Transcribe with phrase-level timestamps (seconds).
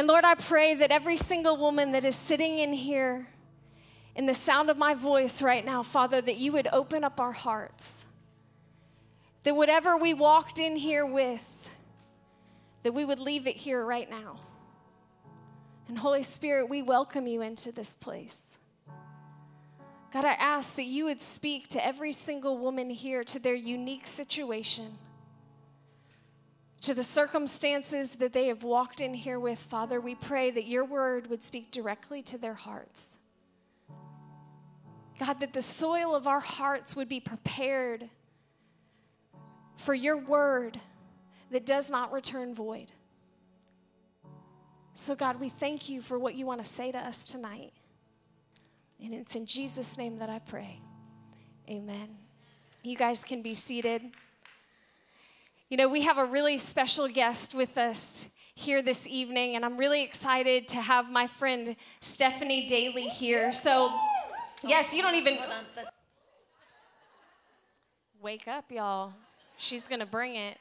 [0.00, 3.26] And Lord, I pray that every single woman that is sitting in here,
[4.16, 7.32] in the sound of my voice right now, Father, that you would open up our
[7.32, 8.06] hearts.
[9.42, 11.70] That whatever we walked in here with,
[12.82, 14.40] that we would leave it here right now.
[15.86, 18.56] And Holy Spirit, we welcome you into this place.
[20.14, 24.06] God, I ask that you would speak to every single woman here, to their unique
[24.06, 24.96] situation,
[26.82, 29.58] to the circumstances that they have walked in here with.
[29.58, 33.16] Father, we pray that your word would speak directly to their hearts.
[35.18, 38.08] God, that the soil of our hearts would be prepared
[39.76, 40.80] for your word
[41.50, 42.92] that does not return void.
[44.94, 47.72] So, God, we thank you for what you want to say to us tonight.
[49.02, 50.80] And it's in Jesus' name that I pray.
[51.68, 52.16] Amen.
[52.82, 54.02] You guys can be seated.
[55.70, 59.76] You know, we have a really special guest with us here this evening, and I'm
[59.76, 63.52] really excited to have my friend Stephanie Daly here.
[63.52, 63.88] So,
[64.64, 65.36] Yes, you don't even.
[68.20, 69.14] Wake up, y'all.
[69.58, 70.58] She's going to bring it.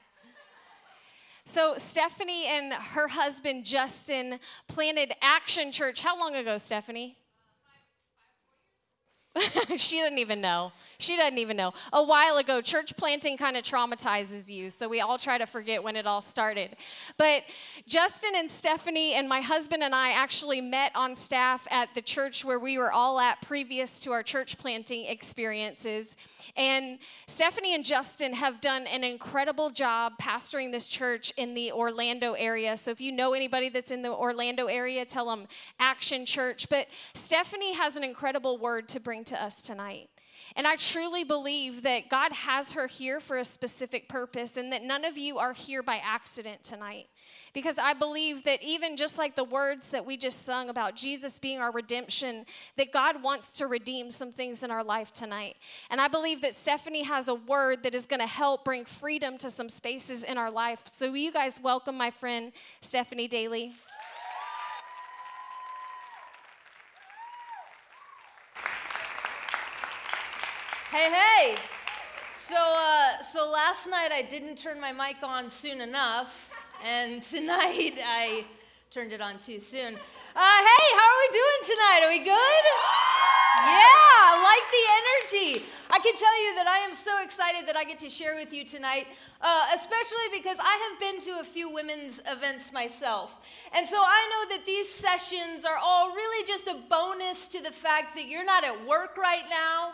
[1.43, 6.01] So, Stephanie and her husband Justin planted Action Church.
[6.01, 7.17] How long ago, Stephanie?
[9.77, 10.71] she doesn't even know.
[10.97, 11.73] She doesn't even know.
[11.93, 15.83] A while ago, church planting kind of traumatizes you, so we all try to forget
[15.83, 16.75] when it all started.
[17.17, 17.43] But
[17.87, 22.43] Justin and Stephanie and my husband and I actually met on staff at the church
[22.43, 26.17] where we were all at previous to our church planting experiences.
[26.57, 32.33] And Stephanie and Justin have done an incredible job pastoring this church in the Orlando
[32.33, 32.75] area.
[32.75, 35.47] So if you know anybody that's in the Orlando area, tell them
[35.79, 36.67] Action Church.
[36.69, 40.09] But Stephanie has an incredible word to bring to us tonight.
[40.55, 44.83] And I truly believe that God has her here for a specific purpose and that
[44.83, 47.07] none of you are here by accident tonight.
[47.53, 51.39] Because I believe that even just like the words that we just sung about Jesus
[51.39, 52.45] being our redemption,
[52.77, 55.55] that God wants to redeem some things in our life tonight.
[55.89, 59.37] And I believe that Stephanie has a word that is going to help bring freedom
[59.39, 60.83] to some spaces in our life.
[60.85, 62.51] So, you guys welcome my friend
[62.81, 63.73] Stephanie Daly?
[70.91, 71.55] Hey, hey!
[72.33, 76.51] So, uh, so last night I didn't turn my mic on soon enough,
[76.83, 78.43] and tonight I
[78.89, 79.93] turned it on too soon.
[79.93, 82.01] Uh, hey, how are we doing tonight?
[82.05, 82.63] Are we good?
[83.69, 85.65] Yeah, I like the energy.
[85.91, 88.51] I can tell you that I am so excited that I get to share with
[88.51, 89.05] you tonight,
[89.41, 93.45] uh, especially because I have been to a few women's events myself.
[93.75, 97.71] And so I know that these sessions are all really just a bonus to the
[97.71, 99.91] fact that you're not at work right now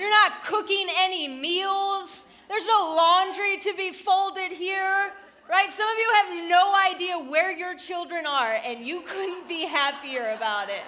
[0.00, 2.24] you're not cooking any meals.
[2.48, 5.12] There's no laundry to be folded here,
[5.48, 5.70] right?
[5.70, 10.34] Some of you have no idea where your children are, and you couldn't be happier
[10.34, 10.82] about it.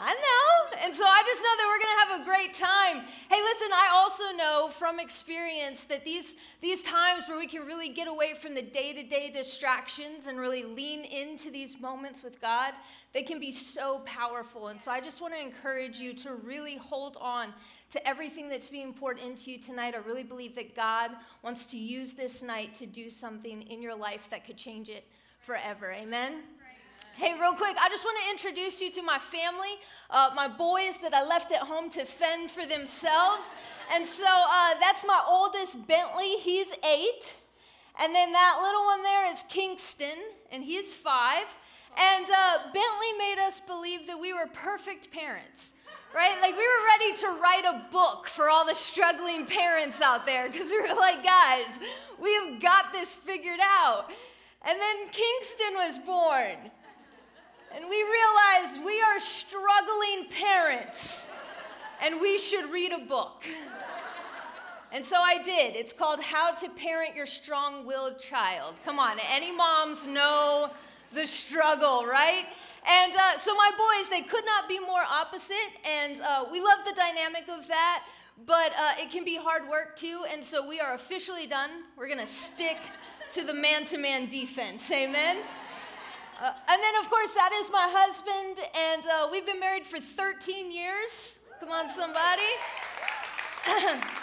[0.00, 0.78] I know.
[0.84, 3.04] And so I just know that we're going to have a great time.
[3.28, 7.88] Hey, listen, I also know from experience that these, these times where we can really
[7.88, 12.40] get away from the day to day distractions and really lean into these moments with
[12.40, 12.74] God,
[13.12, 14.68] they can be so powerful.
[14.68, 17.52] And so I just want to encourage you to really hold on
[17.90, 19.94] to everything that's being poured into you tonight.
[19.94, 21.10] I really believe that God
[21.42, 25.04] wants to use this night to do something in your life that could change it
[25.40, 25.92] forever.
[25.92, 26.42] Amen?
[27.16, 29.70] Hey, real quick, I just want to introduce you to my family,
[30.10, 33.48] uh, my boys that I left at home to fend for themselves.
[33.92, 36.36] And so uh, that's my oldest, Bentley.
[36.38, 37.34] He's eight.
[38.00, 40.18] And then that little one there is Kingston,
[40.52, 41.46] and he's five.
[41.96, 45.72] And uh, Bentley made us believe that we were perfect parents
[46.14, 46.38] right?
[46.40, 50.48] Like we were ready to write a book for all the struggling parents out there
[50.48, 51.80] because we were like, guys,
[52.20, 54.10] we have got this figured out.
[54.66, 56.70] And then Kingston was born.
[57.74, 61.26] And we realized we are struggling parents
[62.02, 63.44] and we should read a book.
[64.90, 65.76] And so I did.
[65.76, 68.76] It's called How to Parent Your Strong Willed Child.
[68.86, 70.70] Come on, any moms know
[71.12, 72.46] the struggle, right?
[72.90, 75.54] And uh, so my boys, they could not be more opposite,
[75.84, 78.04] and uh, we love the dynamic of that,
[78.46, 81.70] but uh, it can be hard work too, and so we are officially done.
[81.98, 82.78] We're gonna stick
[83.34, 85.36] to the man to man defense, amen?
[86.40, 90.00] Uh, and then, of course, that is my husband, and uh, we've been married for
[90.00, 91.40] 13 years.
[91.60, 92.42] Come on, somebody.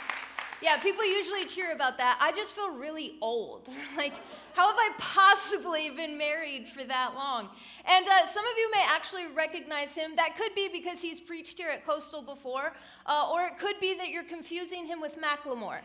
[0.62, 2.18] yeah, people usually cheer about that.
[2.22, 3.68] I just feel really old.
[3.98, 4.14] like,
[4.54, 7.50] how have I possibly been married for that long?
[7.86, 10.16] And uh, some of you may actually recognize him.
[10.16, 12.74] That could be because he's preached here at Coastal before,
[13.06, 15.80] uh, or it could be that you're confusing him with Macklemore.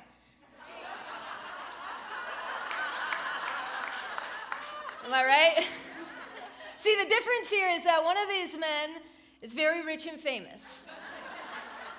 [5.07, 5.67] Am I right?
[6.79, 9.03] See, the difference here is that one of these men
[9.43, 10.87] is very rich and famous,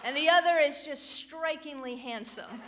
[0.04, 2.62] and the other is just strikingly handsome.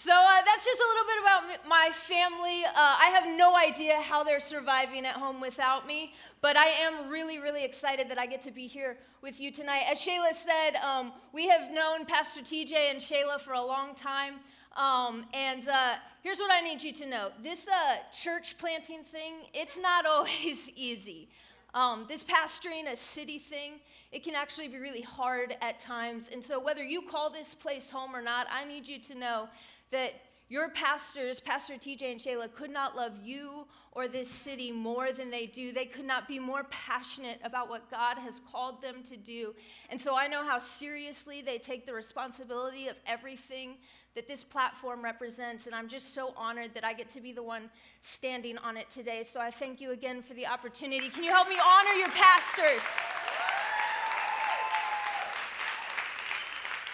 [0.00, 2.64] So uh, that's just a little bit about my family.
[2.64, 7.08] Uh, I have no idea how they're surviving at home without me, but I am
[7.08, 9.82] really, really excited that I get to be here with you tonight.
[9.90, 14.34] As Shayla said, um, we have known Pastor TJ and Shayla for a long time.
[14.76, 19.34] Um, and uh, here's what I need you to know this uh, church planting thing,
[19.52, 21.28] it's not always easy.
[21.74, 23.74] Um, this pastoring a city thing,
[24.10, 26.30] it can actually be really hard at times.
[26.32, 29.48] And so, whether you call this place home or not, I need you to know
[29.90, 30.12] that
[30.48, 35.30] your pastors, Pastor TJ and Shayla, could not love you or this city more than
[35.30, 35.72] they do.
[35.72, 39.54] They could not be more passionate about what God has called them to do.
[39.90, 43.76] And so I know how seriously they take the responsibility of everything
[44.14, 45.66] that this platform represents.
[45.66, 48.88] And I'm just so honored that I get to be the one standing on it
[48.88, 49.24] today.
[49.24, 51.08] So I thank you again for the opportunity.
[51.08, 53.17] Can you help me honor your pastors?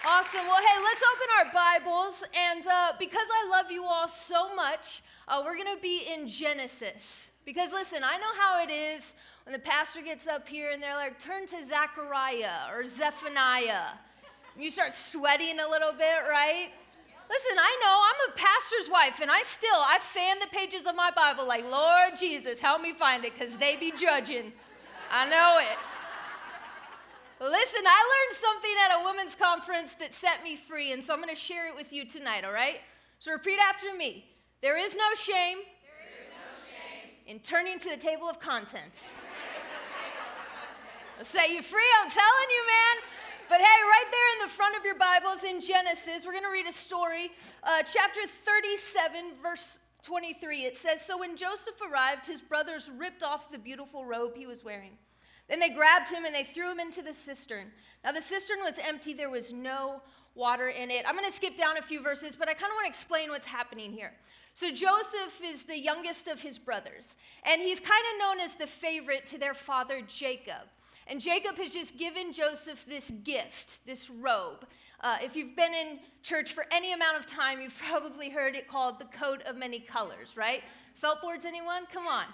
[0.07, 0.45] Awesome.
[0.45, 2.23] Well, hey, let's open our Bibles.
[2.51, 6.27] And uh, because I love you all so much, uh, we're going to be in
[6.27, 7.31] Genesis.
[7.43, 9.15] Because listen, I know how it is
[9.45, 13.97] when the pastor gets up here and they're like, turn to Zechariah or Zephaniah.
[14.55, 16.69] You start sweating a little bit, right?
[17.27, 20.95] Listen, I know I'm a pastor's wife, and I still I fan the pages of
[20.95, 24.53] my Bible like, Lord Jesus, help me find it, because they be judging.
[25.11, 25.77] I know it.
[27.39, 31.19] Listen, I learned something at a women's conference that set me free, and so I'm
[31.19, 32.79] going to share it with you tonight, all right?
[33.19, 34.25] So repeat after me.
[34.61, 37.11] There is no shame, is no shame.
[37.27, 39.11] in turning to the table of contents.
[41.17, 43.03] I'll set you free, I'm telling you, man.
[43.49, 46.49] But hey, right there in the front of your Bibles in Genesis, we're going to
[46.49, 47.31] read a story,
[47.63, 50.61] uh, chapter 37, verse 23.
[50.61, 54.63] It says So when Joseph arrived, his brothers ripped off the beautiful robe he was
[54.63, 54.97] wearing.
[55.49, 57.71] Then they grabbed him and they threw him into the cistern.
[58.03, 60.01] Now, the cistern was empty, there was no
[60.33, 61.05] water in it.
[61.07, 63.29] I'm going to skip down a few verses, but I kind of want to explain
[63.29, 64.13] what's happening here.
[64.53, 68.67] So, Joseph is the youngest of his brothers, and he's kind of known as the
[68.67, 70.69] favorite to their father Jacob.
[71.07, 74.65] And Jacob has just given Joseph this gift, this robe.
[75.01, 78.67] Uh, if you've been in church for any amount of time, you've probably heard it
[78.67, 80.63] called the coat of many colors, right?
[80.95, 81.83] Felt boards, anyone?
[81.91, 82.25] Come on.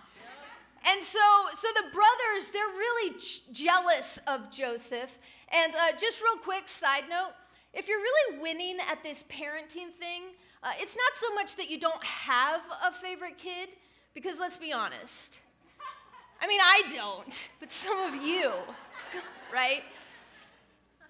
[0.90, 1.20] And so,
[1.56, 3.16] so the brothers, they're really
[3.52, 5.18] jealous of Joseph.
[5.50, 7.34] And uh, just real quick side note
[7.74, 10.24] if you're really winning at this parenting thing,
[10.64, 13.70] uh, it's not so much that you don't have a favorite kid,
[14.14, 15.40] because let's be honest.
[16.42, 18.52] I mean, I don't, but some of you,
[19.54, 19.84] right?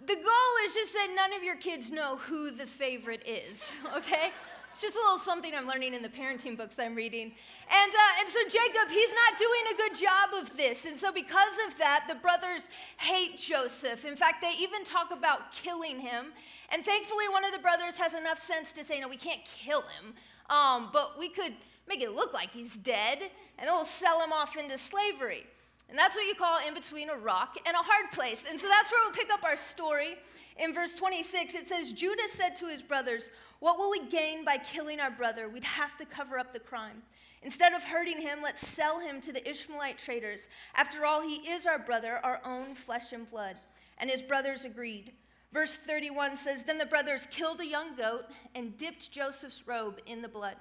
[0.06, 4.30] The goal is just that none of your kids know who the favorite is, okay?
[4.72, 7.34] It's just a little something I'm learning in the parenting books I'm reading.
[7.70, 10.86] And, uh, and so Jacob, he's not doing a good job of this.
[10.86, 14.06] And so because of that, the brothers hate Joseph.
[14.06, 16.28] In fact, they even talk about killing him.
[16.70, 19.82] And thankfully, one of the brothers has enough sense to say, no, we can't kill
[19.82, 20.14] him,
[20.50, 21.54] um, but we could
[21.88, 23.20] make it look like he's dead,
[23.60, 25.46] and we'll sell him off into slavery.
[25.90, 28.46] And that's what you call in between a rock and a hard place.
[28.50, 30.16] And so that's where we'll pick up our story.
[30.58, 33.30] In verse 26, it says, Judah said to his brothers,
[33.62, 35.48] What will we gain by killing our brother?
[35.48, 37.04] We'd have to cover up the crime.
[37.44, 40.48] Instead of hurting him, let's sell him to the Ishmaelite traders.
[40.74, 43.56] After all, he is our brother, our own flesh and blood.
[44.00, 45.12] And his brothers agreed.
[45.53, 48.25] Verse 31 says Then the brothers killed a young goat
[48.56, 50.56] and dipped Joseph's robe in the blood.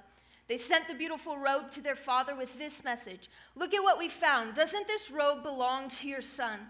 [0.46, 4.10] They sent the beautiful robe to their father with this message Look at what we
[4.10, 4.52] found.
[4.52, 6.60] Doesn't this robe belong to your son?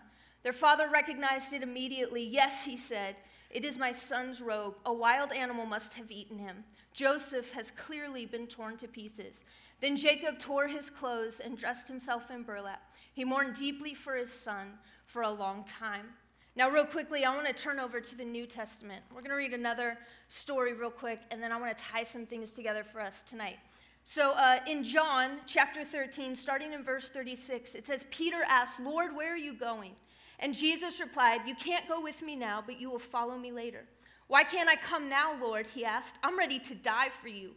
[0.45, 2.23] Their father recognized it immediately.
[2.23, 3.17] Yes, he said,
[3.51, 4.75] it is my son's robe.
[4.87, 6.65] A wild animal must have eaten him.
[6.93, 9.45] Joseph has clearly been torn to pieces.
[9.81, 12.83] Then Jacob tore his clothes and dressed himself in burlap.
[13.13, 16.07] He mourned deeply for his son for a long time.
[16.57, 19.03] Now, real quickly, I want to turn over to the New Testament.
[19.11, 22.27] We're going to read another story real quick, and then I want to tie some
[22.27, 23.57] things together for us tonight.
[24.03, 29.15] So, uh, in John chapter 13, starting in verse 36, it says, Peter asked, Lord,
[29.15, 29.93] where are you going?
[30.41, 33.85] And Jesus replied, You can't go with me now, but you will follow me later.
[34.27, 35.67] Why can't I come now, Lord?
[35.67, 36.19] He asked.
[36.23, 37.51] I'm ready to die for you.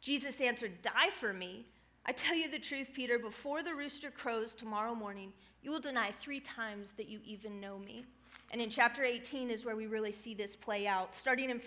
[0.00, 1.66] Jesus answered, Die for me?
[2.04, 6.12] I tell you the truth, Peter, before the rooster crows tomorrow morning, you will deny
[6.12, 8.04] three times that you even know me.
[8.52, 11.14] And in chapter 18 is where we really see this play out.
[11.14, 11.60] Starting in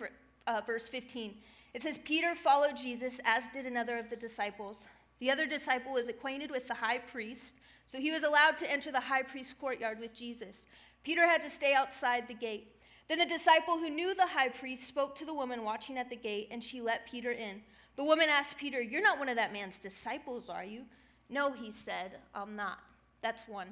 [0.48, 1.36] uh, verse 15,
[1.74, 4.88] it says, Peter followed Jesus, as did another of the disciples.
[5.20, 7.56] The other disciple was acquainted with the high priest
[7.90, 10.68] so he was allowed to enter the high priest's courtyard with Jesus.
[11.04, 12.76] Peter had to stay outside the gate.
[13.08, 16.16] Then the disciple who knew the high priest spoke to the woman watching at the
[16.16, 17.64] gate, and she let Peter in.
[17.96, 20.84] The woman asked Peter, You're not one of that man's disciples, are you?
[21.32, 22.78] No, he said, I'm not.
[23.24, 23.70] That's one.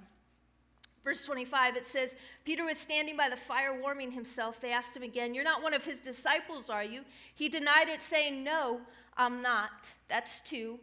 [1.03, 4.59] Verse 25, it says, Peter was standing by the fire warming himself.
[4.59, 7.01] They asked him again, You're not one of his disciples, are you?
[7.35, 8.81] He denied it, saying, No,
[9.15, 9.91] I'm not.
[10.07, 10.79] That's two.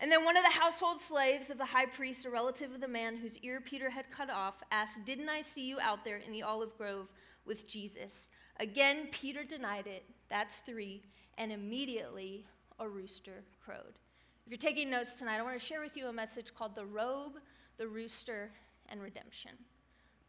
[0.00, 2.88] And then one of the household slaves of the high priest, a relative of the
[2.88, 6.32] man whose ear Peter had cut off, asked, Didn't I see you out there in
[6.32, 7.08] the olive grove
[7.44, 8.28] with Jesus?
[8.58, 10.04] Again, Peter denied it.
[10.28, 11.02] That's three.
[11.38, 12.46] And immediately
[12.78, 13.98] a rooster crowed.
[14.44, 16.84] If you're taking notes tonight, I want to share with you a message called The
[16.84, 17.38] Robe,
[17.78, 18.50] the Rooster,
[18.88, 19.52] and Redemption.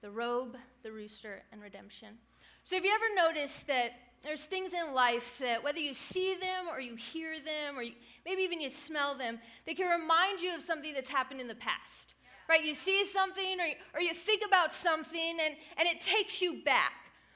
[0.02, 2.10] The Robe, the Rooster, and Redemption.
[2.64, 3.92] So, have you ever noticed that
[4.24, 7.94] there's things in life that whether you see them or you hear them or you,
[8.26, 11.56] maybe even you smell them, they can remind you of something that's happened in the
[11.56, 12.16] past.
[12.50, 12.64] Right?
[12.64, 16.94] You see something or, or you think about something and, and it takes you back.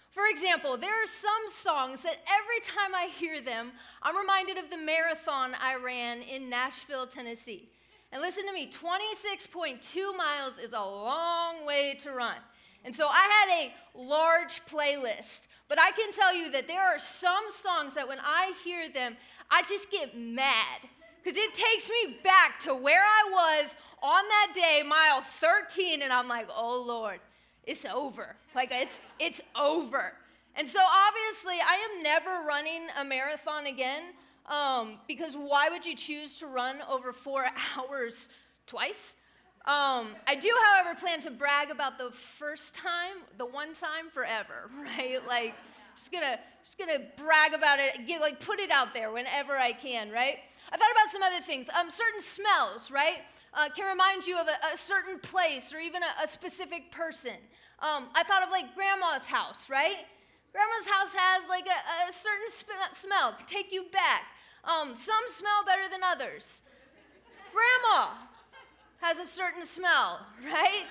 [0.09, 4.69] For example, there are some songs that every time I hear them, I'm reminded of
[4.69, 7.69] the marathon I ran in Nashville, Tennessee.
[8.11, 12.37] And listen to me 26.2 miles is a long way to run.
[12.85, 15.46] And so I had a large playlist.
[15.67, 19.17] But I can tell you that there are some songs that when I hear them,
[19.51, 20.87] I just get mad
[21.23, 26.13] because it takes me back to where I was on that day, mile 13, and
[26.13, 27.19] I'm like, oh Lord,
[27.63, 28.35] it's over.
[28.55, 30.13] Like it's it's over.
[30.55, 34.03] And so obviously, I am never running a marathon again
[34.47, 37.45] um, because why would you choose to run over four
[37.77, 38.29] hours
[38.65, 39.15] twice?
[39.67, 44.69] Um, I do, however, plan to brag about the first time, the one time forever,
[44.81, 45.19] right?
[45.27, 45.55] Like,
[45.97, 49.73] just gonna, just gonna brag about it, give, like, put it out there whenever I
[49.73, 50.37] can, right?
[50.71, 51.67] I thought about some other things.
[51.77, 53.19] Um, certain smells, right,
[53.53, 57.35] uh, can remind you of a, a, certain place or even a, a specific person.
[57.79, 59.97] Um, I thought of like grandma's house, right?
[60.53, 64.23] Grandma's house has like a, a certain sp- smell, take you back.
[64.63, 66.61] Um, some smell better than others.
[67.51, 68.11] Grandma,
[68.99, 70.85] has a certain smell, right?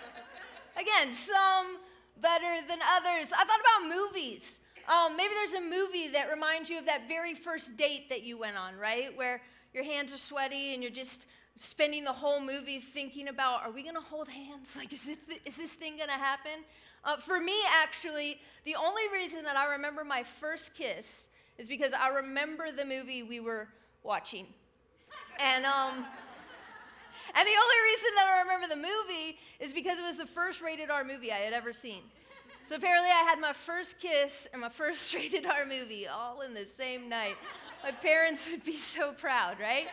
[0.77, 1.79] Again, some
[2.21, 3.33] better than others.
[3.33, 4.61] I thought about movies.
[4.89, 8.39] Um, maybe there's a movie that reminds you of that very first date that you
[8.39, 9.17] went on, right?
[9.17, 9.43] Where
[9.75, 13.83] your hands are sweaty and you're just spending the whole movie thinking about, are we
[13.83, 14.77] going to hold hands?
[14.77, 16.65] Like, is this, is this thing going to happen?
[17.05, 21.93] Uh, for me, actually, the only reason that I remember my first kiss is because
[21.93, 23.69] I remember the movie we were
[24.03, 24.47] watching.
[25.39, 26.05] And, um,
[27.35, 30.63] and the only reason that I remember the movie is because it was the first
[30.63, 32.03] rated R movie I had ever seen.
[32.65, 36.53] So apparently, I had my first kiss and my first rated R movie all in
[36.53, 37.37] the same night.
[37.85, 39.87] My parents would be so proud, right?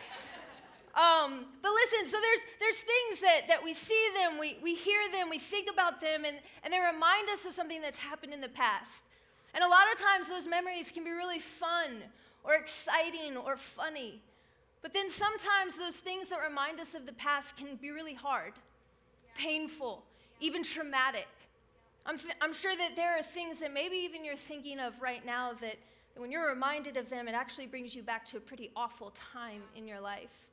[0.94, 5.00] Um, but listen, so there's, there's things that, that we see them, we, we hear
[5.10, 8.40] them, we think about them, and, and they remind us of something that's happened in
[8.40, 9.04] the past.
[9.54, 12.02] And a lot of times, those memories can be really fun
[12.44, 14.20] or exciting or funny.
[14.84, 18.52] But then sometimes those things that remind us of the past can be really hard,
[19.34, 20.04] painful,
[20.40, 21.26] even traumatic.
[22.04, 25.24] I'm, th- I'm sure that there are things that maybe even you're thinking of right
[25.24, 25.76] now that,
[26.18, 29.62] when you're reminded of them, it actually brings you back to a pretty awful time
[29.74, 30.44] in your life.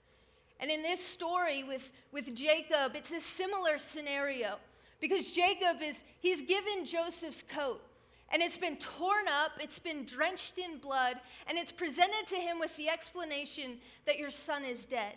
[0.61, 4.59] And in this story with, with Jacob, it's a similar scenario
[5.01, 7.81] because Jacob is, he's given Joseph's coat
[8.31, 12.59] and it's been torn up, it's been drenched in blood, and it's presented to him
[12.59, 15.15] with the explanation that your son is dead.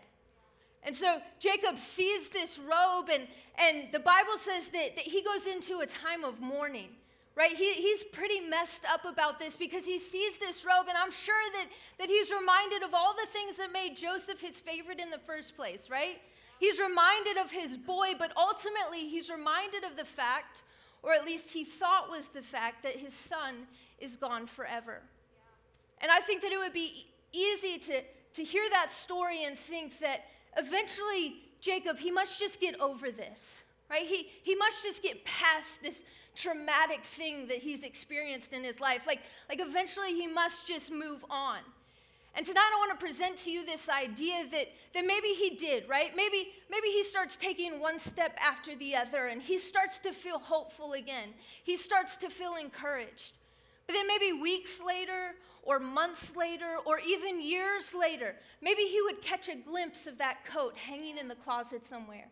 [0.82, 3.26] And so Jacob sees this robe, and,
[3.58, 6.90] and the Bible says that, that he goes into a time of mourning,
[7.34, 7.52] right?
[7.52, 11.34] He, he's pretty messed up about this because he sees this robe, and I'm sure
[11.54, 11.66] that,
[11.98, 15.56] that he's reminded of all the things that made Joseph his favorite in the first
[15.56, 16.20] place, right?
[16.60, 20.64] He's reminded of his boy, but ultimately he's reminded of the fact
[21.04, 23.66] or at least he thought was the fact that his son
[23.98, 25.02] is gone forever.
[26.00, 28.02] And I think that it would be easy to,
[28.34, 30.24] to hear that story and think that
[30.56, 34.06] eventually Jacob, he must just get over this, right?
[34.06, 36.02] He, he must just get past this
[36.34, 39.06] traumatic thing that he's experienced in his life.
[39.06, 41.58] Like, like eventually he must just move on.
[42.36, 45.88] And tonight I want to present to you this idea that, that maybe he did,
[45.88, 46.10] right?
[46.16, 50.40] Maybe, maybe he starts taking one step after the other and he starts to feel
[50.40, 51.28] hopeful again.
[51.62, 53.38] He starts to feel encouraged.
[53.86, 59.22] But then maybe weeks later, or months later, or even years later, maybe he would
[59.22, 62.26] catch a glimpse of that coat hanging in the closet somewhere.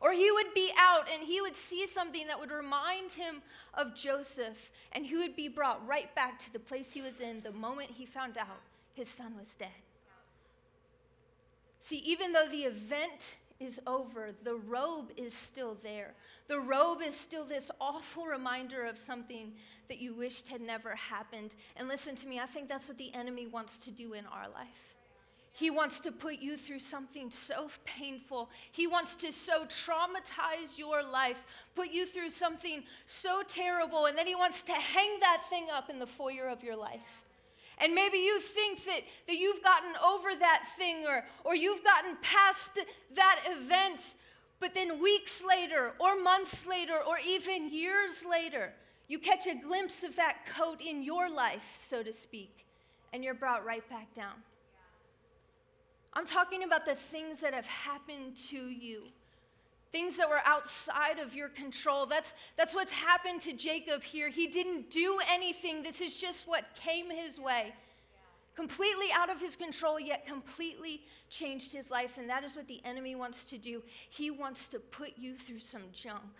[0.00, 3.42] Or he would be out and he would see something that would remind him
[3.74, 7.40] of Joseph, and he would be brought right back to the place he was in
[7.42, 8.60] the moment he found out
[8.98, 9.68] his son was dead.
[11.80, 16.14] See, even though the event is over, the robe is still there.
[16.48, 19.52] The robe is still this awful reminder of something
[19.88, 21.54] that you wished had never happened.
[21.76, 24.48] And listen to me, I think that's what the enemy wants to do in our
[24.48, 24.96] life.
[25.52, 28.50] He wants to put you through something so painful.
[28.70, 31.42] He wants to so traumatize your life,
[31.74, 35.90] put you through something so terrible, and then He wants to hang that thing up
[35.90, 37.24] in the foyer of your life.
[37.80, 42.16] And maybe you think that, that you've gotten over that thing or, or you've gotten
[42.22, 42.78] past
[43.14, 44.14] that event,
[44.60, 48.72] but then weeks later, or months later, or even years later,
[49.06, 52.66] you catch a glimpse of that coat in your life, so to speak,
[53.12, 54.34] and you're brought right back down.
[56.14, 59.04] I'm talking about the things that have happened to you.
[59.90, 62.04] Things that were outside of your control.
[62.04, 64.28] That's, that's what's happened to Jacob here.
[64.28, 65.82] He didn't do anything.
[65.82, 67.72] This is just what came his way.
[68.54, 72.18] Completely out of his control, yet completely changed his life.
[72.18, 73.82] And that is what the enemy wants to do.
[74.10, 76.34] He wants to put you through some junk,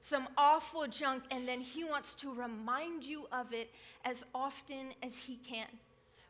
[0.00, 3.70] some awful junk, and then he wants to remind you of it
[4.04, 5.68] as often as he can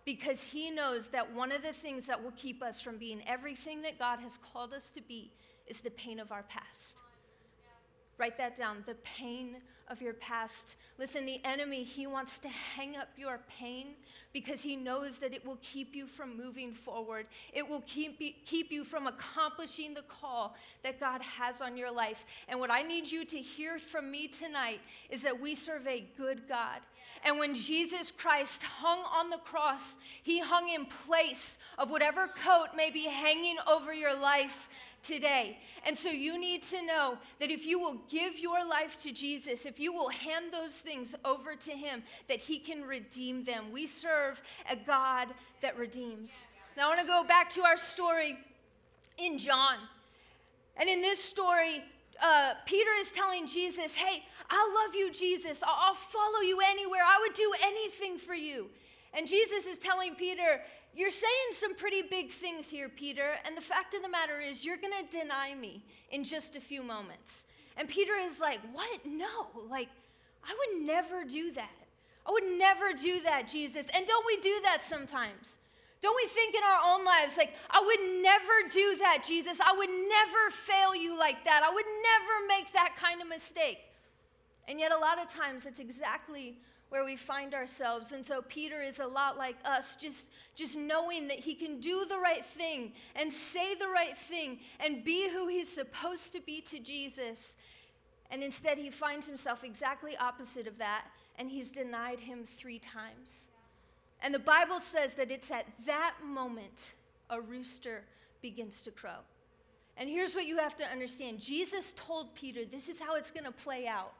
[0.04, 3.82] because he knows that one of the things that will keep us from being everything
[3.82, 5.30] that God has called us to be
[5.70, 6.98] is the pain of our past.
[8.18, 9.56] Write that down the pain
[9.88, 10.76] of your past.
[10.98, 13.94] Listen, the enemy, he wants to hang up your pain
[14.32, 17.26] because he knows that it will keep you from moving forward.
[17.52, 22.26] It will keep, keep you from accomplishing the call that God has on your life.
[22.46, 26.04] And what I need you to hear from me tonight is that we serve a
[26.16, 26.80] good God.
[27.24, 32.68] And when Jesus Christ hung on the cross, he hung in place of whatever coat
[32.76, 34.68] may be hanging over your life
[35.02, 35.58] today.
[35.86, 39.66] And so you need to know that if you will give your life to Jesus,
[39.66, 43.72] if you will hand those things over to Him, that He can redeem them.
[43.72, 44.40] We serve
[44.70, 45.28] a God
[45.62, 46.46] that redeems.
[46.76, 48.38] Now I want to go back to our story
[49.18, 49.76] in John.
[50.76, 51.82] And in this story,
[52.22, 55.62] uh, Peter is telling Jesus, Hey, I love you, Jesus.
[55.62, 57.02] I'll, I'll follow you anywhere.
[57.04, 58.68] I would do anything for you.
[59.12, 60.60] And Jesus is telling Peter,
[60.94, 63.34] You're saying some pretty big things here, Peter.
[63.46, 66.60] And the fact of the matter is, you're going to deny me in just a
[66.60, 67.44] few moments.
[67.76, 69.00] And Peter is like, What?
[69.06, 69.48] No.
[69.68, 69.88] Like,
[70.44, 71.70] I would never do that.
[72.26, 73.86] I would never do that, Jesus.
[73.94, 75.56] And don't we do that sometimes?
[76.02, 79.58] Don't we think in our own lives, like, I would never do that, Jesus.
[79.60, 81.62] I would never fail you like that.
[81.62, 83.80] I would never make that kind of mistake.
[84.66, 86.56] And yet, a lot of times, it's exactly
[86.90, 88.12] where we find ourselves.
[88.12, 92.04] And so Peter is a lot like us, just, just knowing that he can do
[92.04, 96.60] the right thing and say the right thing and be who he's supposed to be
[96.62, 97.56] to Jesus.
[98.30, 101.06] And instead, he finds himself exactly opposite of that,
[101.38, 103.44] and he's denied him three times.
[104.22, 106.92] And the Bible says that it's at that moment
[107.30, 108.04] a rooster
[108.42, 109.18] begins to crow.
[109.96, 113.44] And here's what you have to understand Jesus told Peter, this is how it's going
[113.44, 114.12] to play out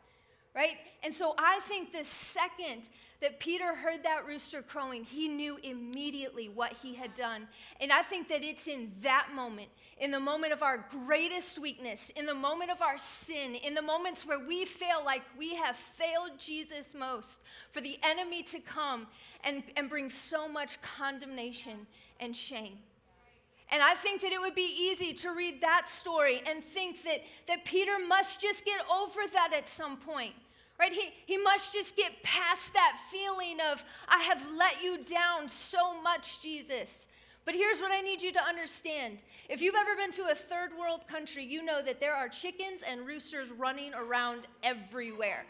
[0.54, 0.76] right?
[1.02, 2.88] And so I think the second
[3.20, 7.46] that Peter heard that rooster crowing, he knew immediately what he had done.
[7.80, 12.10] And I think that it's in that moment, in the moment of our greatest weakness,
[12.16, 15.76] in the moment of our sin, in the moments where we fail like we have
[15.76, 17.40] failed Jesus most,
[17.72, 19.06] for the enemy to come
[19.44, 21.86] and, and bring so much condemnation
[22.20, 22.78] and shame.
[23.72, 27.20] And I think that it would be easy to read that story and think that,
[27.46, 30.34] that Peter must just get over that at some point.
[30.78, 30.92] Right?
[30.92, 36.00] He, he must just get past that feeling of, I have let you down so
[36.00, 37.06] much, Jesus.
[37.44, 39.24] But here's what I need you to understand.
[39.48, 42.82] If you've ever been to a third world country, you know that there are chickens
[42.82, 45.46] and roosters running around everywhere.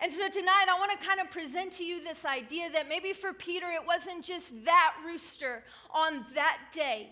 [0.00, 3.12] And so tonight, I want to kind of present to you this idea that maybe
[3.12, 5.62] for Peter, it wasn't just that rooster
[5.94, 7.10] on that day,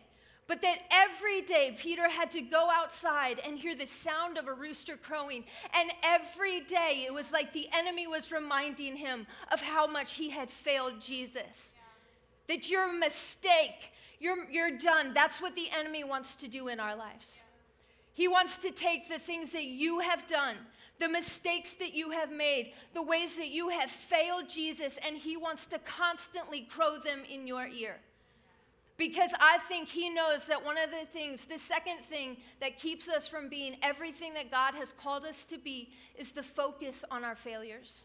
[0.51, 4.53] but that every day Peter had to go outside and hear the sound of a
[4.53, 5.45] rooster crowing.
[5.73, 10.29] And every day it was like the enemy was reminding him of how much he
[10.29, 11.73] had failed Jesus.
[12.49, 15.15] That you're a mistake, you're, you're done.
[15.15, 17.43] That's what the enemy wants to do in our lives.
[18.13, 20.57] He wants to take the things that you have done,
[20.99, 25.37] the mistakes that you have made, the ways that you have failed Jesus, and he
[25.37, 28.01] wants to constantly crow them in your ear.
[29.01, 33.09] Because I think he knows that one of the things, the second thing that keeps
[33.09, 37.25] us from being everything that God has called us to be, is the focus on
[37.25, 38.05] our failures.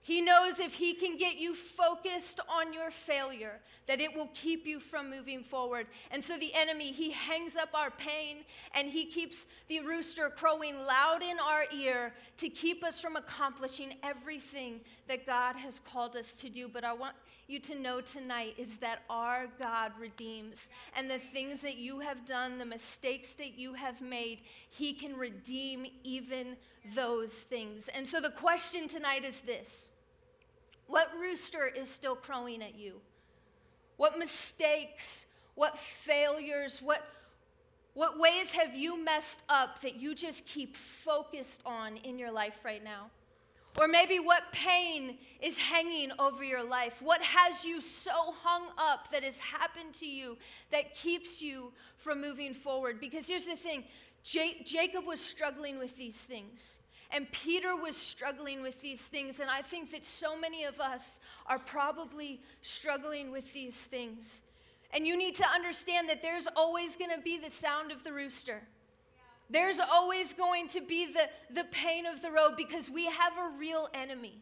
[0.00, 4.66] He knows if he can get you focused on your failure, that it will keep
[4.66, 5.88] you from moving forward.
[6.10, 10.78] And so the enemy, he hangs up our pain and he keeps the rooster crowing
[10.78, 16.32] loud in our ear to keep us from accomplishing everything that God has called us
[16.36, 16.66] to do.
[16.66, 17.14] But I want
[17.46, 20.70] you to know tonight is that our God redeems.
[20.96, 25.16] And the things that you have done, the mistakes that you have made, he can
[25.16, 26.56] redeem even
[26.94, 27.88] those things.
[27.88, 29.90] And so the question tonight is this
[30.86, 33.00] what rooster is still crowing at you?
[33.96, 37.06] What mistakes, what failures, what,
[37.94, 42.64] what ways have you messed up that you just keep focused on in your life
[42.64, 43.10] right now?
[43.76, 47.02] Or maybe what pain is hanging over your life?
[47.02, 50.38] What has you so hung up that has happened to you
[50.70, 53.00] that keeps you from moving forward?
[53.00, 53.84] Because here's the thing
[54.22, 56.78] J- Jacob was struggling with these things.
[57.10, 59.38] And Peter was struggling with these things.
[59.40, 64.40] And I think that so many of us are probably struggling with these things.
[64.92, 68.12] And you need to understand that there's always going to be the sound of the
[68.12, 68.62] rooster.
[69.50, 73.58] There's always going to be the, the pain of the road because we have a
[73.58, 74.38] real enemy.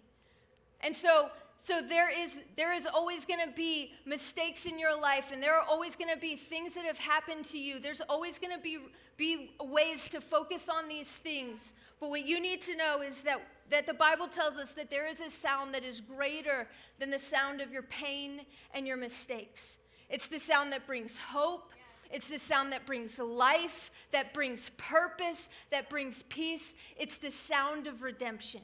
[0.80, 5.30] And so, so there is there is always going to be mistakes in your life
[5.32, 7.78] and there are always going to be things that have happened to you.
[7.78, 8.78] There's always going to be
[9.16, 11.72] be ways to focus on these things.
[12.00, 15.06] But what you need to know is that that the Bible tells us that there
[15.06, 16.66] is a sound that is greater
[16.98, 18.42] than the sound of your pain
[18.74, 19.78] and your mistakes.
[20.10, 21.72] It's the sound that brings hope.
[22.12, 26.74] It's the sound that brings life, that brings purpose, that brings peace.
[26.96, 28.60] It's the sound of redemption.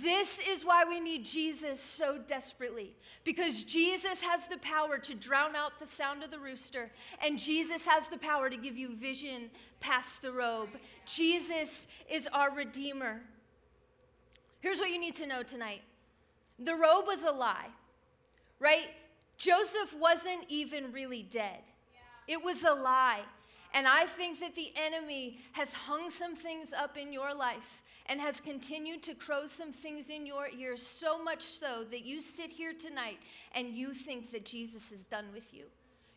[0.00, 2.94] This is why we need Jesus so desperately.
[3.24, 6.90] Because Jesus has the power to drown out the sound of the rooster,
[7.24, 9.50] and Jesus has the power to give you vision
[9.80, 10.68] past the robe.
[11.04, 13.20] Jesus is our Redeemer.
[14.60, 15.82] Here's what you need to know tonight
[16.58, 17.68] the robe was a lie,
[18.60, 18.88] right?
[19.36, 21.60] Joseph wasn't even really dead,
[22.28, 23.20] it was a lie.
[23.74, 28.20] And I think that the enemy has hung some things up in your life and
[28.20, 32.50] has continued to crow some things in your ears, so much so that you sit
[32.50, 33.18] here tonight
[33.54, 35.64] and you think that Jesus is done with you.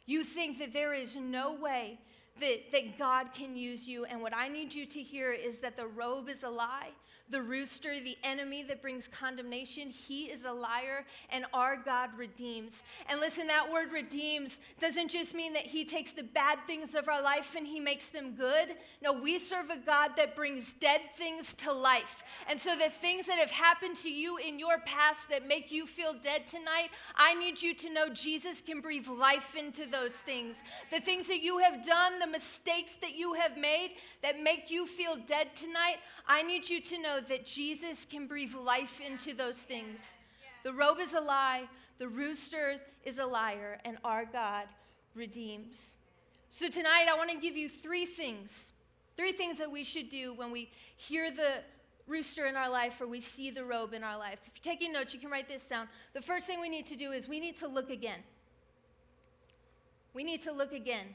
[0.05, 1.99] You think that there is no way
[2.39, 4.05] that, that God can use you.
[4.05, 6.89] And what I need you to hear is that the robe is a lie
[7.29, 12.83] the rooster, the enemy that brings condemnation, he is a liar, and our God redeems.
[13.09, 17.07] And listen, that word redeems doesn't just mean that he takes the bad things of
[17.07, 18.75] our life and he makes them good.
[19.01, 22.23] No, we serve a God that brings dead things to life.
[22.47, 25.88] And so the things that have happened to you in your past that make you
[25.88, 30.57] feel dead tonight, I need you to know Jesus can breathe life into those things.
[30.91, 34.85] The things that you have done, the mistakes that you have made that make you
[34.85, 39.34] feel dead tonight, I need you to know know that Jesus can breathe life into
[39.34, 40.13] those things.
[40.63, 41.63] The robe is a lie,
[41.97, 44.65] the rooster is a liar, and our God
[45.13, 45.95] redeems.
[46.49, 48.71] So tonight, I want to give you three things.
[49.15, 51.62] Three things that we should do when we hear the
[52.08, 54.39] rooster in our life or we see the robe in our life.
[54.45, 55.88] If you're taking notes, you can write this down.
[56.13, 58.19] The first thing we need to do is we need to look again.
[60.13, 61.06] We need to look again.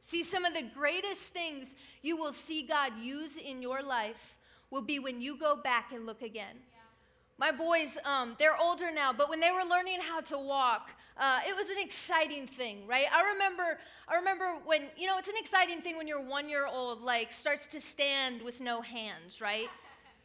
[0.00, 1.68] See, some of the greatest things
[2.02, 4.37] you will see God use in your life
[4.70, 6.56] will be when you go back and look again.
[7.38, 11.38] My boys, um, they're older now, but when they were learning how to walk, uh,
[11.48, 13.06] it was an exciting thing, right?
[13.12, 13.78] I remember,
[14.08, 17.80] I remember when you know it's an exciting thing when your one-year-old like starts to
[17.80, 19.68] stand with no hands, right?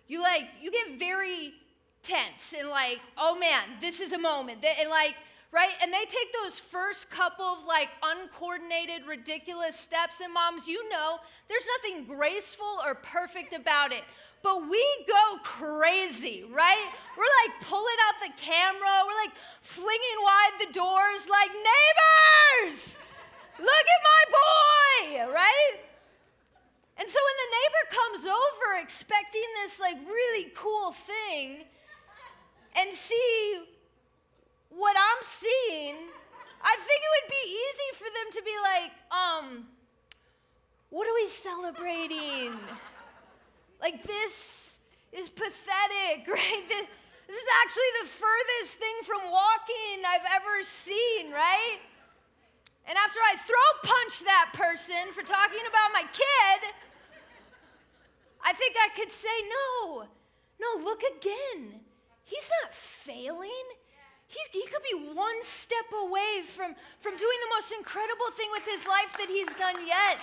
[0.08, 1.54] You like you get very
[2.02, 5.16] tense and like, oh man, this is a moment, and like
[5.52, 5.76] right?
[5.84, 10.20] And they take those first couple of like uncoordinated, ridiculous steps.
[10.20, 14.02] And moms, you know, there's nothing graceful or perfect about it
[14.44, 16.92] but we go crazy, right?
[17.18, 22.98] We're like pulling out the camera, we're like flinging wide the doors, like, neighbors,
[23.58, 25.80] look at my boy, right?
[26.98, 31.64] And so when the neighbor comes over expecting this like really cool thing
[32.76, 33.64] and see
[34.70, 35.96] what I'm seeing,
[36.62, 39.68] I think it would be easy for them to be like, um,
[40.90, 42.60] what are we celebrating?
[43.82, 44.80] Like, this
[45.12, 46.64] is pathetic, right?
[46.68, 46.88] This,
[47.28, 51.80] this is actually the furthest thing from walking I've ever seen, right?
[52.86, 56.60] And after I throw punch that person for talking about my kid,
[58.44, 60.04] I think I could say, no,
[60.60, 61.80] no, look again.
[62.24, 63.66] He's not failing.
[64.28, 68.66] He, he could be one step away from, from doing the most incredible thing with
[68.66, 70.20] his life that he's done yet.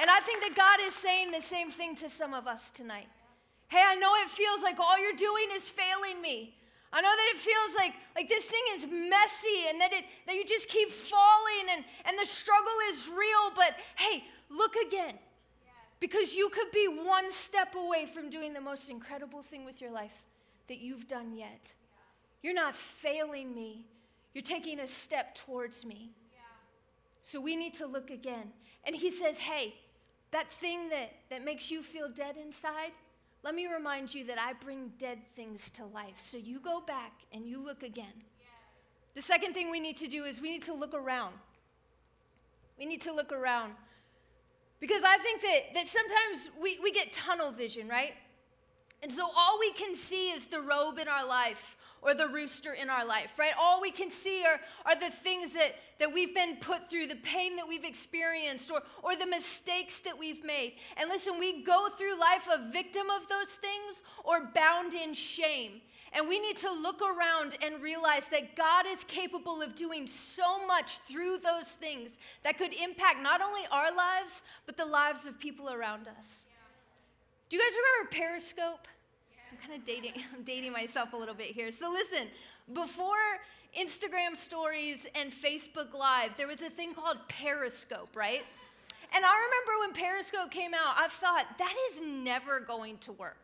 [0.00, 3.08] And I think that God is saying the same thing to some of us tonight.
[3.68, 6.54] Hey, I know it feels like all you're doing is failing me.
[6.92, 10.36] I know that it feels like, like this thing is messy and that, it, that
[10.36, 15.14] you just keep falling and, and the struggle is real, but hey, look again.
[15.98, 19.90] Because you could be one step away from doing the most incredible thing with your
[19.90, 20.12] life
[20.68, 21.72] that you've done yet.
[22.42, 23.86] You're not failing me,
[24.34, 26.10] you're taking a step towards me.
[27.22, 28.52] So we need to look again.
[28.84, 29.74] And he says, hey,
[30.36, 32.92] that thing that, that makes you feel dead inside,
[33.42, 36.18] let me remind you that I bring dead things to life.
[36.18, 38.12] So you go back and you look again.
[39.14, 41.32] The second thing we need to do is we need to look around.
[42.78, 43.72] We need to look around.
[44.78, 48.12] Because I think that, that sometimes we, we get tunnel vision, right?
[49.02, 52.72] And so all we can see is the robe in our life or the rooster
[52.72, 53.52] in our life, right?
[53.60, 57.16] All we can see are, are the things that, that we've been put through, the
[57.16, 60.74] pain that we've experienced, or, or the mistakes that we've made.
[60.96, 65.80] And listen, we go through life a victim of those things or bound in shame.
[66.12, 70.64] And we need to look around and realize that God is capable of doing so
[70.64, 72.12] much through those things
[72.44, 76.44] that could impact not only our lives, but the lives of people around us.
[77.48, 78.88] Do you guys remember Periscope?
[79.50, 81.70] I'm kind of dating, I'm dating myself a little bit here.
[81.72, 82.28] So listen,
[82.72, 83.16] before
[83.78, 88.42] Instagram stories and Facebook Live, there was a thing called Periscope, right?
[89.14, 93.36] And I remember when Periscope came out, I thought, that is never going to work.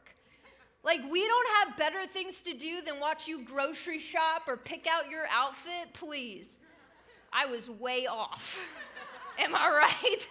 [0.84, 4.88] Like, we don't have better things to do than watch you grocery shop or pick
[4.88, 6.58] out your outfit, please.
[7.32, 8.58] I was way off.
[9.38, 10.28] Am I right?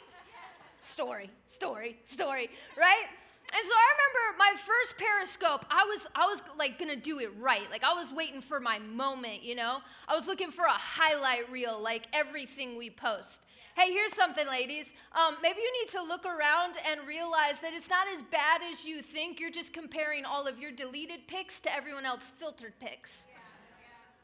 [0.81, 3.05] Story, story, story, right?
[3.53, 7.31] And so I remember my first Periscope, I was, I was like gonna do it
[7.37, 7.69] right.
[7.69, 9.79] Like I was waiting for my moment, you know?
[10.07, 13.41] I was looking for a highlight reel, like everything we post.
[13.75, 14.93] Hey, here's something, ladies.
[15.13, 18.85] Um, maybe you need to look around and realize that it's not as bad as
[18.85, 19.39] you think.
[19.39, 23.23] You're just comparing all of your deleted pics to everyone else's filtered pics.
[23.29, 23.37] Yeah,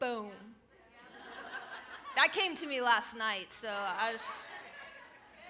[0.00, 0.14] yeah.
[0.14, 0.30] Boom.
[2.16, 4.46] that came to me last night, so I just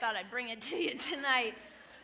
[0.00, 1.54] thought I'd bring it to you tonight.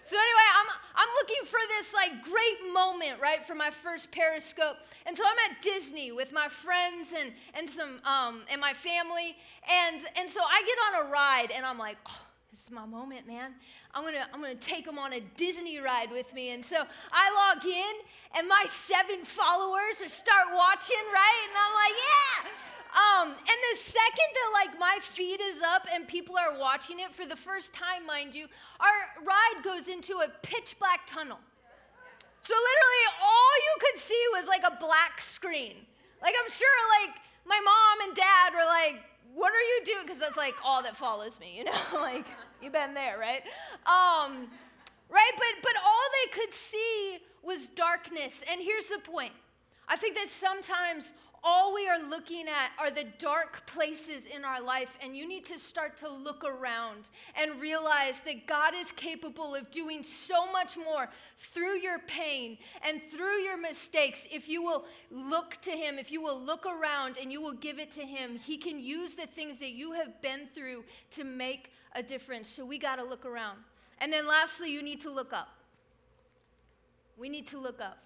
[0.05, 4.77] So anyway, I'm, I'm looking for this like great moment, right, for my first Periscope.
[5.07, 9.37] And so I'm at Disney with my friends and, and some um, and my family.
[9.67, 12.85] And, and so I get on a ride and I'm like, oh, this is my
[12.85, 13.55] moment, man.
[13.95, 16.51] I'm gonna, I'm gonna take them on a Disney ride with me.
[16.51, 17.95] And so I log in
[18.37, 21.47] and my seven followers start watching, right?
[21.49, 22.24] And I'm like, yeah.
[22.95, 23.37] Um, and
[23.73, 27.35] the second that like my feed is up and people are watching it for the
[27.35, 28.47] first time, mind you,
[28.79, 31.41] our ride goes into a pitch black tunnel.
[32.41, 35.75] So literally all you could see was like a black screen.
[36.23, 36.69] Like I'm sure
[37.03, 39.03] like my mom and dad were like,
[39.35, 40.07] what are you doing?
[40.07, 42.01] Because that's like all that follows me, you know?
[42.01, 42.27] like
[42.63, 43.43] you've been there, right?
[43.87, 44.47] Um,
[45.11, 45.33] right?
[45.37, 48.41] But but all they could see was darkness.
[48.51, 49.33] And here's the point.
[49.89, 51.13] I think that sometimes
[51.45, 55.45] all we are looking at are the dark places in our life, and you need
[55.45, 60.79] to start to look around and realize that God is capable of doing so much
[60.79, 64.27] more through your pain and through your mistakes.
[64.33, 67.79] If you will look to Him, if you will look around and you will give
[67.79, 71.73] it to Him, He can use the things that you have been through to make
[71.95, 72.49] a difference.
[72.49, 73.59] So we got to look around.
[73.99, 75.49] And then lastly, you need to look up.
[77.19, 77.99] We need to look up.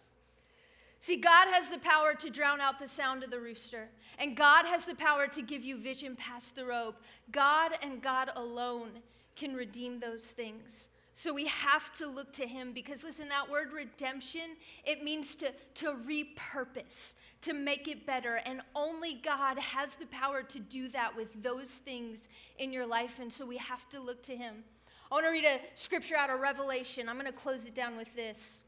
[1.01, 4.67] See, God has the power to drown out the sound of the rooster, and God
[4.67, 6.97] has the power to give you vision past the robe.
[7.31, 8.91] God and God alone
[9.37, 10.89] can redeem those things.
[11.15, 15.53] So we have to look to him because listen, that word redemption, it means to,
[15.75, 18.41] to repurpose, to make it better.
[18.47, 23.19] And only God has the power to do that with those things in your life.
[23.19, 24.63] And so we have to look to him.
[25.11, 27.09] I want to read a scripture out of Revelation.
[27.09, 28.63] I'm going to close it down with this.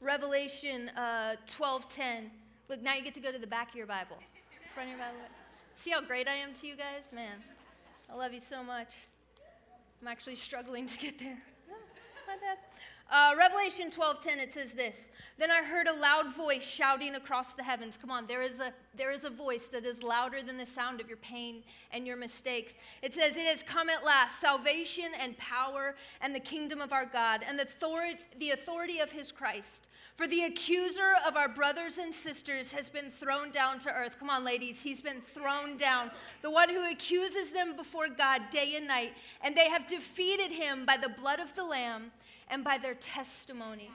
[0.00, 2.30] Revelation uh, 12:10.
[2.68, 4.16] Look, now you get to go to the back of your Bible.
[4.74, 5.20] Front of your Bible.
[5.74, 7.12] See how great I am to you guys?
[7.12, 7.36] Man,
[8.10, 8.94] I love you so much.
[10.00, 11.38] I'm actually struggling to get there.
[12.26, 12.58] My bad.
[13.10, 15.10] Uh, Revelation 12:10 it says this.
[15.36, 17.98] Then I heard a loud voice shouting across the heavens.
[18.00, 21.00] Come on, there is a there is a voice that is louder than the sound
[21.00, 22.74] of your pain and your mistakes.
[23.02, 27.04] It says, "It has come at last, salvation and power and the kingdom of our
[27.04, 29.88] God and the authority the authority of his Christ."
[30.20, 34.18] For the accuser of our brothers and sisters has been thrown down to earth.
[34.18, 36.10] Come on, ladies, he's been thrown down.
[36.42, 39.14] The one who accuses them before God day and night.
[39.40, 42.12] And they have defeated him by the blood of the Lamb
[42.50, 43.90] and by their testimony.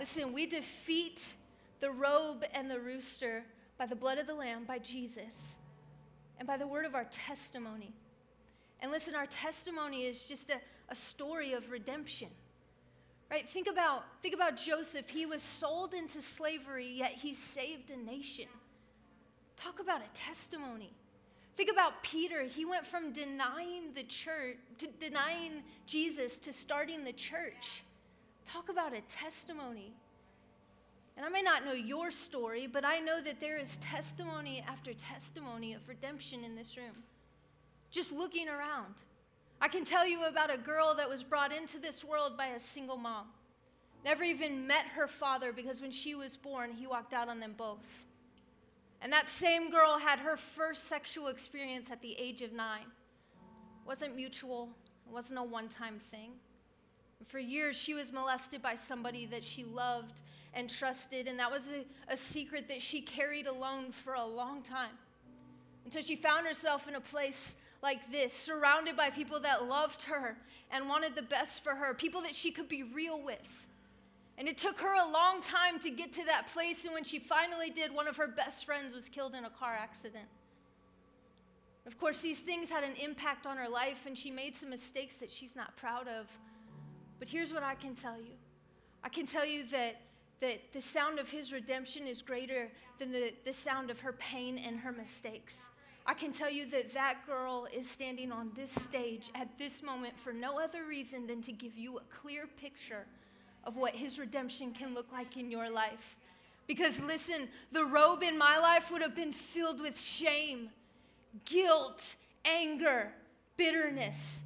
[0.00, 1.34] Listen, we defeat
[1.78, 3.44] the robe and the rooster
[3.78, 5.54] by the blood of the Lamb, by Jesus,
[6.40, 7.94] and by the word of our testimony.
[8.80, 10.56] And listen, our testimony is just a,
[10.88, 12.30] a story of redemption.
[13.30, 13.48] Right?
[13.48, 15.08] Think about, think about Joseph.
[15.08, 18.46] He was sold into slavery, yet he saved a nation.
[19.56, 20.92] Talk about a testimony.
[21.56, 22.42] Think about Peter.
[22.42, 27.82] He went from denying the church, to denying Jesus, to starting the church.
[28.46, 29.92] Talk about a testimony.
[31.16, 34.92] And I may not know your story, but I know that there is testimony after
[34.92, 37.02] testimony of redemption in this room.
[37.90, 38.94] Just looking around.
[39.60, 42.60] I can tell you about a girl that was brought into this world by a
[42.60, 43.26] single mom.
[44.04, 47.54] Never even met her father because when she was born, he walked out on them
[47.56, 48.04] both.
[49.00, 52.82] And that same girl had her first sexual experience at the age of nine.
[52.82, 54.68] It wasn't mutual,
[55.06, 56.32] it wasn't a one time thing.
[57.24, 60.20] For years, she was molested by somebody that she loved
[60.54, 64.62] and trusted, and that was a, a, secret that she carried alone for a long
[64.62, 64.92] time.
[65.84, 70.36] Until she found herself in a place like this, surrounded by people that loved her
[70.72, 73.66] and wanted the best for her, people that she could be real with.
[74.38, 77.20] And it took her a long time to get to that place, and when she
[77.20, 80.26] finally did, one of her best friends was killed in a car accident.
[81.86, 85.14] Of course, these things had an impact on her life, and she made some mistakes
[85.18, 86.26] that she's not proud of.
[87.20, 88.34] But here's what I can tell you
[89.04, 90.00] I can tell you that,
[90.40, 92.68] that the sound of his redemption is greater
[92.98, 95.66] than the, the sound of her pain and her mistakes.
[96.08, 100.16] I can tell you that that girl is standing on this stage at this moment
[100.16, 103.06] for no other reason than to give you a clear picture
[103.64, 106.16] of what his redemption can look like in your life.
[106.68, 110.70] Because listen, the robe in my life would have been filled with shame,
[111.44, 112.14] guilt,
[112.44, 113.12] anger,
[113.56, 114.40] bitterness.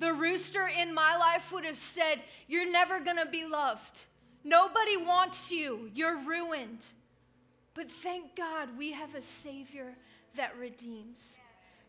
[0.00, 4.04] The rooster in my life would have said, You're never gonna be loved.
[4.42, 5.90] Nobody wants you.
[5.94, 6.84] You're ruined.
[7.74, 9.94] But thank God we have a Savior
[10.36, 11.36] that redeems.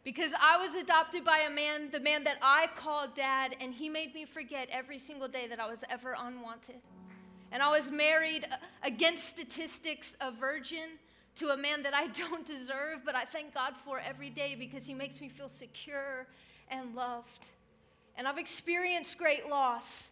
[0.03, 3.87] Because I was adopted by a man, the man that I called dad, and he
[3.87, 6.81] made me forget every single day that I was ever unwanted.
[7.53, 10.97] And I was married uh, against statistics, a virgin,
[11.35, 14.85] to a man that I don't deserve, but I thank God for every day because
[14.85, 16.27] he makes me feel secure
[16.69, 17.49] and loved.
[18.17, 20.11] And I've experienced great loss,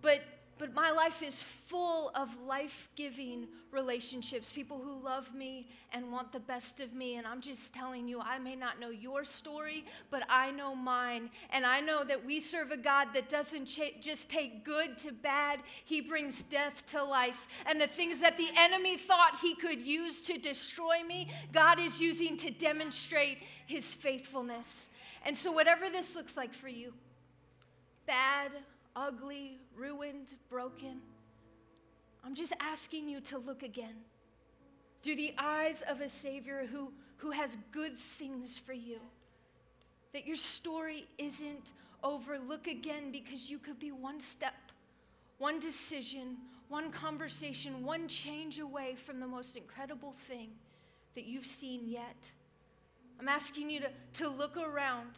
[0.00, 0.20] but,
[0.58, 6.30] but my life is full of life giving relationships, people who love me and want
[6.30, 7.16] the best of me.
[7.16, 11.30] And I'm just telling you, I may not know your story, but I know mine.
[11.50, 15.60] And I know that we serve a God that doesn't just take good to bad,
[15.84, 17.48] He brings death to life.
[17.66, 22.00] And the things that the enemy thought He could use to destroy me, God is
[22.00, 24.90] using to demonstrate His faithfulness.
[25.24, 26.92] And so, whatever this looks like for you,
[28.06, 28.50] bad,
[28.94, 31.00] ugly, ruined, broken.
[32.24, 33.94] I'm just asking you to look again
[35.02, 39.00] through the eyes of a Savior who, who has good things for you.
[40.12, 41.72] That your story isn't
[42.04, 42.38] over.
[42.38, 44.54] Look again because you could be one step,
[45.38, 46.36] one decision,
[46.68, 50.50] one conversation, one change away from the most incredible thing
[51.14, 52.30] that you've seen yet.
[53.20, 55.10] I'm asking you to, to look around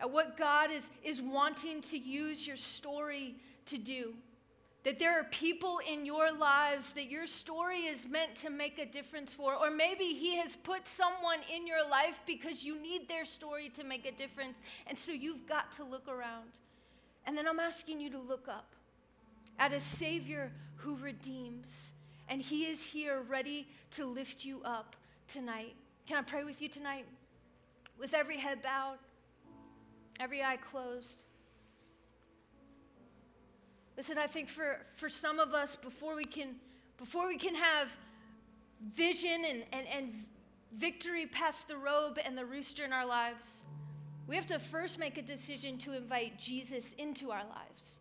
[0.00, 3.36] at what God is, is wanting to use your story
[3.66, 4.14] to do.
[4.84, 8.86] That there are people in your lives that your story is meant to make a
[8.86, 9.54] difference for.
[9.54, 13.82] Or maybe He has put someone in your life because you need their story to
[13.82, 14.58] make a difference.
[14.86, 16.60] And so you've got to look around.
[17.26, 18.74] And then I'm asking you to look up
[19.58, 21.92] at a Savior who redeems.
[22.28, 24.94] And He is here ready to lift you up
[25.26, 25.74] tonight.
[26.06, 27.06] Can I pray with you tonight?
[27.98, 28.98] With every head bowed
[30.20, 31.24] every eye closed.
[33.96, 36.56] Listen, I think for, for some of us, before we can,
[36.98, 37.96] before we can have
[38.92, 40.14] vision and, and, and
[40.74, 43.64] victory past the robe and the rooster in our lives,
[44.26, 48.00] we have to first make a decision to invite Jesus into our lives.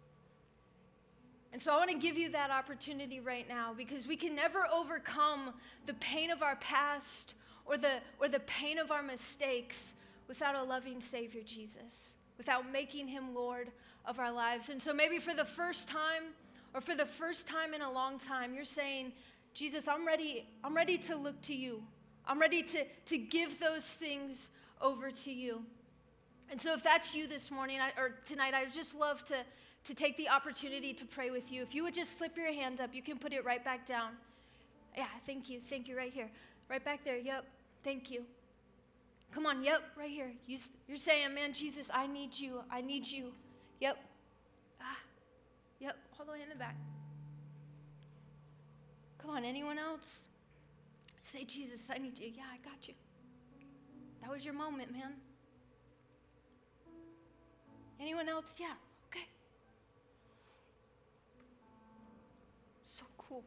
[1.53, 4.65] And so I want to give you that opportunity right now because we can never
[4.73, 5.53] overcome
[5.86, 9.93] the pain of our past or the, or the pain of our mistakes
[10.27, 13.71] without a loving Savior, Jesus, without making him Lord
[14.07, 14.69] of our lives.
[14.69, 16.33] And so maybe for the first time,
[16.73, 19.13] or for the first time in a long time, you're saying,
[19.53, 21.81] Jesus, I'm ready, I'm ready to look to you.
[22.27, 24.49] I'm ready to, to give those things
[24.81, 25.63] over to you.
[26.49, 29.35] And so if that's you this morning I, or tonight, I would just love to,
[29.85, 31.61] to take the opportunity to pray with you.
[31.61, 34.11] If you would just slip your hand up, you can put it right back down.
[34.97, 35.59] Yeah, thank you.
[35.69, 36.29] Thank you right here.
[36.69, 37.17] Right back there.
[37.17, 37.45] Yep.
[37.83, 38.23] Thank you.
[39.31, 40.31] Come on, yep, right here.
[40.47, 42.61] You, you're saying, man, Jesus, I need you.
[42.71, 43.33] I need you.
[43.79, 43.97] Yep.
[44.81, 44.97] Ah,
[45.79, 46.75] yep, all the way in the back.
[49.17, 50.25] Come on, anyone else?
[51.21, 52.31] Say, Jesus, I need you.
[52.35, 52.93] Yeah, I got you.
[54.21, 55.13] That was your moment, man.
[58.00, 58.56] Anyone else?
[58.60, 58.73] Yeah,
[59.08, 59.27] okay.
[62.83, 63.43] So cool.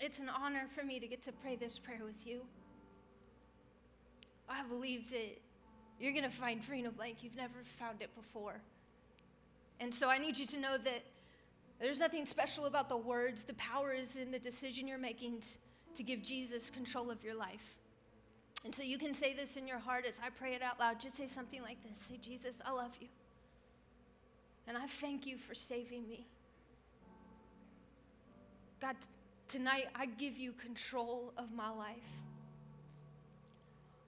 [0.00, 2.42] It's an honor for me to get to pray this prayer with you.
[4.48, 5.40] I believe that
[6.00, 8.60] you're going to find freedom like you've never found it before.
[9.80, 11.02] And so I need you to know that
[11.80, 13.44] there's nothing special about the words.
[13.44, 15.42] The power is in the decision you're making
[15.96, 17.78] to give Jesus control of your life.
[18.64, 20.98] And so you can say this in your heart as I pray it out loud.
[20.98, 23.08] Just say something like this Say, Jesus, I love you.
[24.66, 26.26] And I thank you for saving me.
[28.80, 28.96] God,
[29.48, 31.96] tonight I give you control of my life.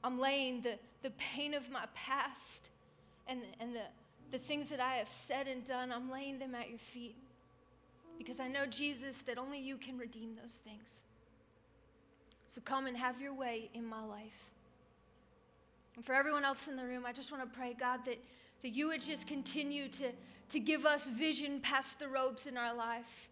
[0.03, 2.69] I'm laying the, the pain of my past
[3.29, 3.83] and, and the,
[4.31, 7.17] the things that I have said and done, I'm laying them at your feet.
[8.19, 10.89] Because I know, Jesus, that only you can redeem those things.
[12.47, 14.51] So come and have your way in my life.
[15.97, 18.19] And for everyone else in the room, I just want to pray, God, that,
[18.63, 20.13] that you would just continue to,
[20.51, 23.29] to give us vision past the robes in our life.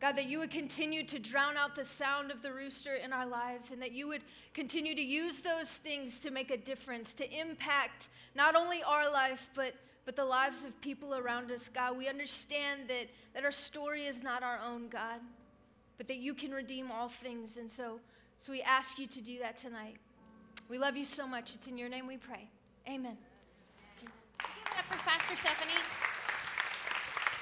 [0.00, 3.26] God, that you would continue to drown out the sound of the rooster in our
[3.26, 4.22] lives, and that you would
[4.52, 9.48] continue to use those things to make a difference, to impact not only our life,
[9.54, 9.74] but,
[10.04, 11.70] but the lives of people around us.
[11.70, 15.20] God, we understand that, that our story is not our own, God,
[15.96, 17.56] but that you can redeem all things.
[17.56, 17.98] And so,
[18.36, 19.96] so we ask you to do that tonight.
[20.68, 21.54] We love you so much.
[21.54, 22.50] It's in your name we pray.
[22.86, 23.16] Amen.
[23.98, 24.10] Give
[24.50, 25.80] it up for Pastor Stephanie.